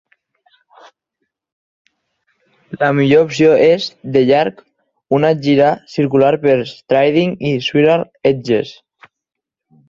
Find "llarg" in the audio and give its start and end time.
4.29-4.63